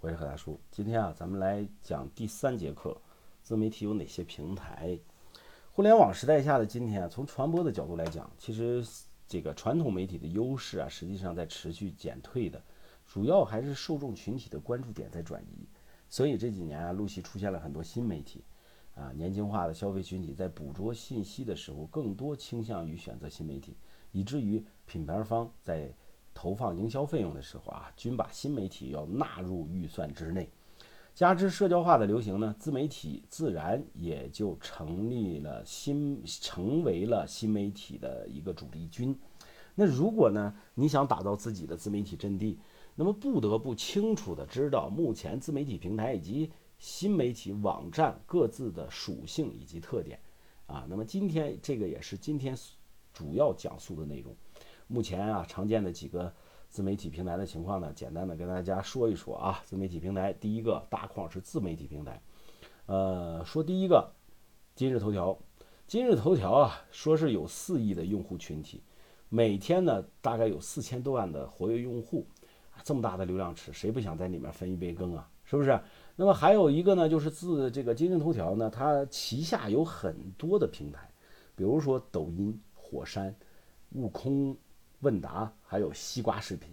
[0.00, 0.60] 我是何大叔。
[0.70, 2.96] 今天啊，咱们来讲第三节课，
[3.42, 4.96] 自媒体有哪些平台？
[5.72, 8.86] 互联网时代下的今天啊，从传播的角度来讲，其实
[9.26, 12.62] 这个传统媒体的优势啊，实际上在持续减退的，
[13.08, 15.66] 主要还是受众群体的关注点在转移。
[16.08, 18.44] 所以这几年啊，陆续出现了很多新媒体，
[18.94, 23.76] 啊，年轻化的消费群体在捕捉信息的时候，更多倾向于选择新媒体，
[24.12, 25.92] 以至于品牌方在
[26.40, 30.48] 投放营销费用的时候啊，均把新媒体要纳入预算之内。
[31.12, 39.18] 加之社交化的流行呢，自媒体自然也就成立了新，成为了新媒体的一个主力军。
[39.74, 42.56] 那如果呢，你想打造自己的自媒体阵地，
[42.94, 50.20] 那么不得不清楚的知道目前自媒体平台以及新媒体网站各自的属性以及特点
[50.68, 50.86] 啊。
[50.88, 52.56] 那么今天这个也是今天
[53.12, 54.32] 主要讲述的内容。
[54.88, 56.32] 目前啊，常见的几个
[56.70, 59.60] 自媒体平台的情况呢，简单的跟大家说一说啊。
[59.64, 62.20] 自媒体平台，第一个大框是自媒体平台，
[62.86, 64.10] 呃，说第一个，
[64.74, 65.38] 今日头条。
[65.86, 68.82] 今日头条啊，说是有四亿的用户群体，
[69.28, 72.26] 每天呢大概有四千多万的活跃用户，
[72.82, 75.30] 这么大的流量池，谁不想在里面分一杯羹啊？
[75.44, 75.80] 是不是？
[76.16, 81.10] 那么还有一个呢，就是自这个今日头条呢，它旗下有很多的平台，
[81.54, 83.34] 比如说抖音、火山、
[83.92, 84.56] 悟空。
[85.00, 86.70] 问答还有西瓜视频，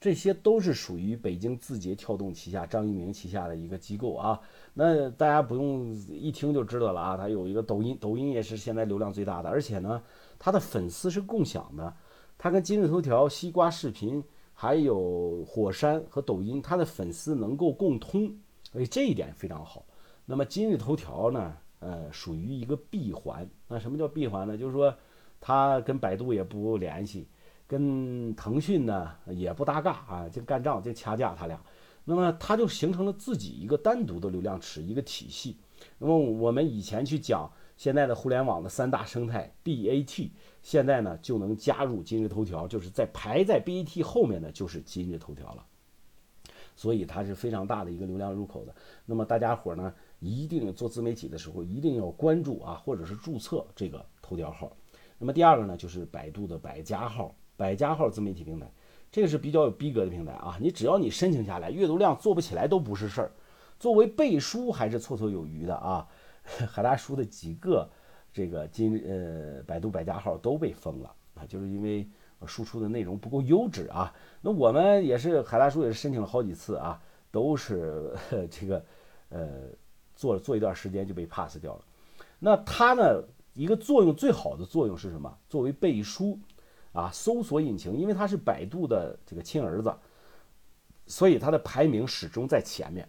[0.00, 4.40] 这些都是属于北京字节跳动旗下张一鸣旗下的一个机构啊。
[4.74, 10.02] 那大家不用一听就知道了啊，它有一个抖音，抖音也是现在流量最大的，而且呢，
[10.38, 11.94] 它的粉丝是共享的。
[12.38, 18.34] 它跟今日头条、西瓜视频还有火山和抖音，它的粉丝能够共通，
[18.72, 19.84] 所以这一点非常好。
[20.24, 23.46] 那么今日头条呢，呃，属于一个闭环。
[23.68, 24.56] 那什么叫闭环呢？
[24.56, 24.94] 就是说
[25.38, 27.28] 它跟百度也不联系。
[27.70, 31.62] 跟腾讯呢也不搭嘎啊，就干仗就掐架他俩，
[32.04, 35.56] 那么它就形成了自己一个单独的流量池一个体系。
[35.96, 40.30] 那么我们以前去讲现在的互联网的三大生态 BAT，
[40.62, 45.64] 现在呢就能加入今日头条，就是在排在 BAT 后面的就是今日头条了。
[46.74, 48.74] 所以它是非常大的一个流量入口的。
[49.06, 54.76] 那么大家伙呢一定做自媒体的时候一定要关注啊，或者是注册这个头条号。
[55.18, 57.32] 那么第二个呢就是百度的百家号。
[57.60, 58.72] 百家号自媒体平台，
[59.12, 60.56] 这个是比较有逼格的平台啊！
[60.58, 63.32] 你只要你申请下来，阅读量做不起来都不是事儿。
[63.78, 66.08] 作为背书还是绰绰有余的啊！
[66.72, 67.86] 海大叔的几个
[68.32, 72.08] 这个今呃百度百家号都被封了啊，就是因为
[72.46, 74.10] 输出的内容不够优质啊。
[74.40, 76.98] 那我们也是海大叔也是申请了好几次啊，
[77.30, 78.16] 都是
[78.50, 78.82] 这个
[79.28, 79.48] 呃
[80.16, 81.84] 做做一段时间就被 pass 掉了。
[82.38, 83.22] 那它呢
[83.52, 85.36] 一个作用最好的作用是什么？
[85.46, 86.38] 作为背书。
[86.92, 89.94] 啊，搜索引擎，因为它是百度的这个亲儿子，
[91.06, 93.08] 所以它的排名始终在前面，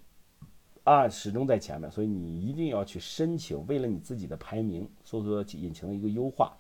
[0.84, 6.56] 啊，始终在前面，所以你一定要去申请，为了你自己的排名，搜索引擎的一个优化。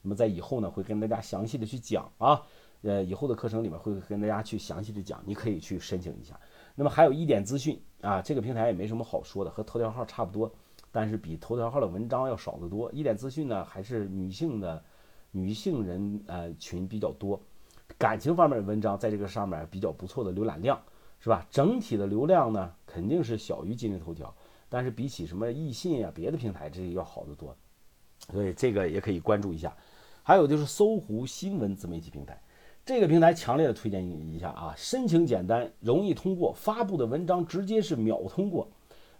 [0.00, 2.40] 那么在以后呢，会跟大家详细的去讲啊，
[2.82, 6.38] 呃，以后的课程里面会跟大家去详细的讲，你可以去申请一下。
[6.76, 10.54] 那么还有一点资讯啊，这个平台也没什么好说的，和头条号差不多，
[10.92, 12.92] 但是比头条号的文章要少得多。
[12.92, 14.84] 一点资讯呢，还是女性的。
[15.32, 17.40] 女性人呃群比较多，
[17.96, 20.80] 感情方面的文章在这个上面比较不错的浏览量，
[21.20, 21.46] 是吧？
[21.50, 24.34] 整体的流量呢肯定是小于今日头条，
[24.68, 27.54] 但是比起什么易信呀、别的平台，这些要好得多，
[28.32, 29.76] 所以这个也可以关注一下。
[30.22, 32.40] 还有就是搜狐新闻自媒体平台，
[32.84, 38.68] 这个平台强烈的推荐你一下啊，申请简单，容易通过，发布的文章直接是秒通过，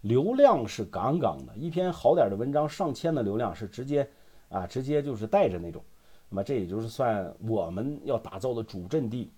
[0.02, 4.08] 流量是杠杠的，一篇好点的文章上千的流量是直接
[4.48, 5.82] 啊，直接就是带着那种。
[6.32, 9.32] 那么这也就是算我们要打造的主阵地，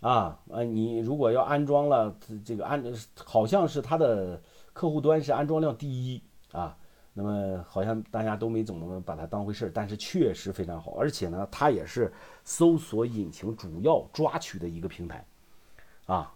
[0.00, 2.82] 啊，呃，你如果要安装了这个安，
[3.14, 4.40] 好像是它的
[4.72, 6.74] 客户端是安装量第一啊，
[7.12, 12.10] 那么好像大家都没怎么把它当回事儿，但是确实非常好，而且呢，它也是
[12.42, 15.22] 搜索引擎主要抓取的一个平台，
[16.06, 16.32] 啊，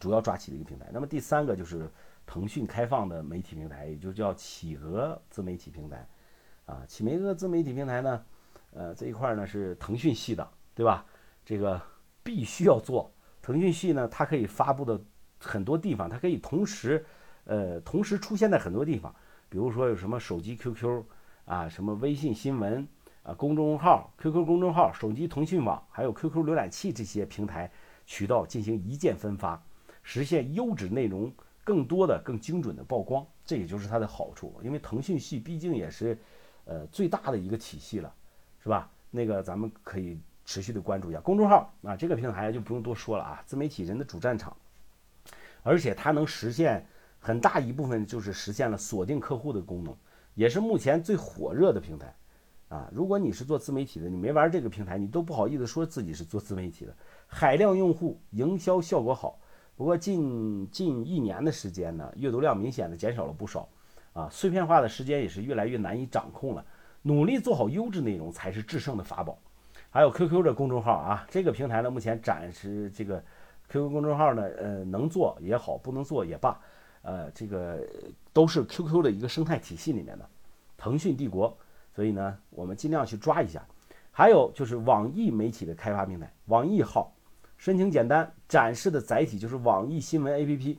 [0.00, 0.88] 主要抓取的一个平台。
[0.90, 1.90] 那么第三个就是
[2.24, 6.08] 腾讯开放的媒体平台，也就叫企鹅自媒体平台，
[6.64, 8.24] 啊，企鹅自媒体平台呢。
[8.74, 11.04] 呃，这一块呢是腾讯系的，对吧？
[11.44, 11.80] 这个
[12.22, 13.12] 必须要做。
[13.40, 15.00] 腾讯系呢，它可以发布的
[15.38, 17.04] 很多地方，它可以同时，
[17.44, 19.14] 呃，同时出现在很多地方。
[19.48, 21.04] 比如说有什么手机 QQ
[21.44, 22.86] 啊，什么微信新闻
[23.22, 27.70] 啊，公众号 QQ 公众号、手机腾讯网，还有 QQ 浏览器这些平台
[28.06, 29.62] 渠道进行一键分发，
[30.02, 31.30] 实现优质内容
[31.62, 33.26] 更多的、更精准的曝光。
[33.44, 36.16] 这也就是它的好处，因为腾讯系毕竟也是
[36.64, 38.14] 呃最大的一个体系了。
[38.62, 38.88] 是吧？
[39.10, 44.56] 那个咱们可以持续的关注一下公众号啊，这个平台就不用多说了啊，自媒体人的主战场。
[45.62, 46.86] 而且它能实现
[47.20, 49.94] 很大一部分就是实现了锁定客户的功能，
[50.34, 52.14] 也是目前最火热的平台。
[52.68, 56.96] 啊，如果你是做自媒体的，你没玩这个平台，你都不好意思说自己是做自媒体的。
[57.26, 59.38] 海量用户，营销效果好。
[59.76, 63.68] 不过近近一年的时间呢，阅读量明显的减少了不少。
[64.14, 66.64] 啊，碎片化的时间也是越来越难以掌控了。
[67.02, 69.38] 努力做好优质内容才是制胜的法宝。
[69.90, 73.22] 还有 QQ 的公众号啊，这个平台呢，目前暂时这个
[73.68, 76.58] QQ 公众号呢，呃，能做也好，不能做也罢，
[77.02, 77.86] 呃，这个
[78.32, 80.26] 都是 QQ 的一个生态体系里面的
[80.78, 81.54] 腾讯帝国。
[81.94, 83.62] 所以呢，我们尽量去抓一下。
[84.10, 87.12] 还有就是网易媒体的开发平台，网易号，
[87.58, 90.78] 申请简单，展示的载体就是网易新闻 APP，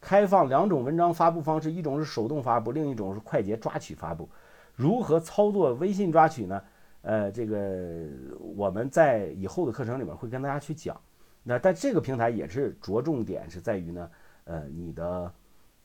[0.00, 4.28] 开放两种文章发布方式，一种是手动发布，另一种是快捷抓取发布。
[4.78, 6.62] 如何操作微信抓取呢？
[7.02, 8.06] 呃，这个
[8.54, 10.98] 我们在以后的课程里面会跟大家去讲。
[11.42, 14.10] 那但这个平台也是着重点是在于呢，
[14.44, 15.32] 呃，你的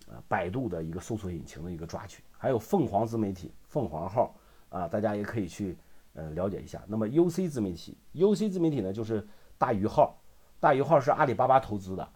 [0.07, 4.35] 呃百度的一个搜索引擎的一个抓取，还有凤凰自媒体，凤凰号。
[4.69, 5.77] 啊，大家也可以去
[6.13, 6.81] 呃了解一下。
[6.87, 10.19] 那么 UC 自媒体，UC 自媒体呢就是大鱼号，
[10.59, 12.09] 大鱼号是阿里巴巴投资的，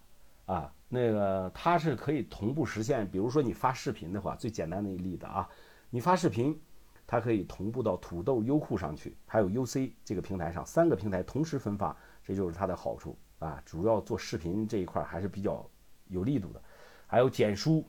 [0.48, 5.48] 啊，那个它是可以同步实现，比如说你发视频的话，最简单的一例子啊，
[5.92, 6.60] 你发视频，
[7.08, 13.60] 它可以同步到土豆、优酷上去，还有 UC 这个平台上，三个平台同时分发，这就是它的好处啊。
[13.66, 15.66] 主要做视频这一块还是比较
[16.10, 16.62] 有力度的，
[17.08, 17.84] 还有简书。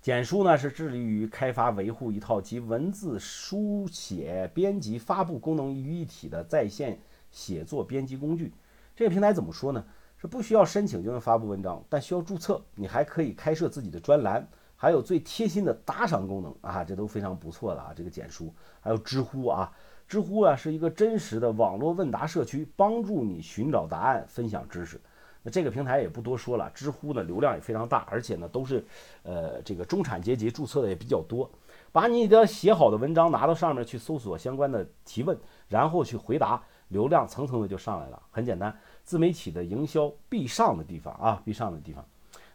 [0.00, 6.98] 简书呢是致力于开发维护一套集文字书写、编辑、发布功能于一体的在线
[7.30, 8.52] 写作编辑工具。
[8.94, 9.84] 这个平台怎么说呢？
[10.16, 12.62] 是不需要申请就能发布文章，但需要注册。
[12.76, 14.46] 你还可以开设自己的专栏，
[14.84, 17.94] 还有最贴心的打赏功能啊，这都非常不错的啊。
[17.96, 18.52] 这个简书
[18.82, 19.72] 还有知乎啊，
[20.06, 25.00] 知乎啊是一个真实的网络问答社区，帮助你寻找答案、分享知识。
[25.42, 28.84] 那这个平台也不多说了，知乎呢流量也非常大，而且呢都是，
[29.22, 31.50] 呃，这个中产阶级注册的也比较多。
[31.90, 35.34] 把你的写好的文章拿到上面去搜索相关的提问，
[35.66, 38.22] 然后去回答，流量层层的就上来了。
[38.30, 42.04] 很简单，自媒体的营销必上的地方啊，必上的地方。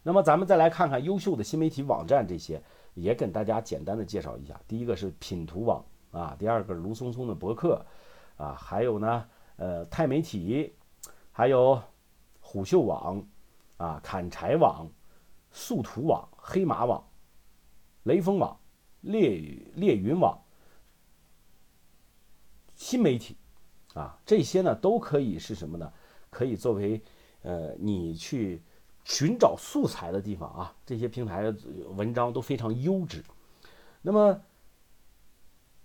[0.04, 2.62] 那么咱们再来看看优秀的新媒体网站，这些
[2.94, 4.60] 也跟大家简单的介绍一下。
[4.68, 7.86] 第一个是品图网啊，第二个卢松松的博客
[8.38, 9.26] 啊，还有呢，
[9.58, 10.74] 呃，钛媒体，
[11.32, 11.82] 还有。
[12.42, 13.24] 虎嗅网，
[13.78, 14.90] 啊，砍柴网，
[15.52, 17.08] 速图网，黑马网，
[18.06, 18.60] 雷锋网，
[19.02, 19.38] 猎
[19.76, 20.36] 猎云网，
[22.74, 23.38] 新媒体，
[23.94, 25.94] 啊，这些呢都可以是什么呢？
[26.32, 27.00] 可以作为
[27.44, 28.64] 呃你去
[29.10, 30.74] 寻找素材的地方啊。
[30.86, 31.54] 这些平台的
[31.96, 33.22] 文章都非常优质。
[34.02, 34.40] 那么，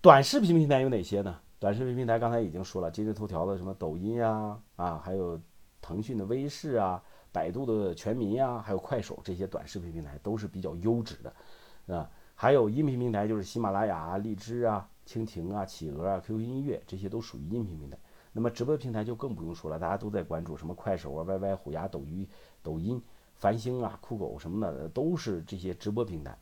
[0.00, 1.40] 短视频平台有哪些呢？
[1.58, 5.40] 短视频平台刚才已经说了，今日头条的什么抖音呀，啊，还有。
[5.86, 17.98] 腾讯的微视啊，百度的全民呀，还有快手这些短视频平台都是比较优质的，啊，还有音频平台就是喜马拉雅、荔枝啊、蜻蜓啊、企鹅啊、QQ 音乐这些都属于音频平台。
[18.32, 22.26] 那么直播平台就更不用说了，大家都在关注什么快手啊、YY、虎牙、抖音、
[22.62, 22.98] 抖音、
[23.34, 26.36] 繁星啊、酷狗什么的，都是这些直播平台。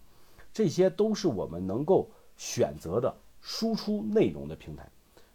[0.53, 4.89] 这些都是我们能够选择的输出内容的平台。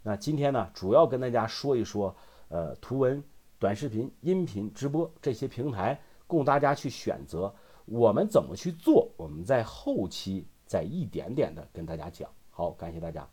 [0.04, 2.16] 那今天呢，主要跟大家说一说，
[2.50, 3.24] 呃，图文。
[3.60, 7.52] 短视频、音频、直播这些平台供大家去选择，
[7.86, 9.10] 我们怎么去做？
[9.18, 12.30] 我们在后期再一点点的跟大家讲。
[12.52, 13.28] 好，感谢大家。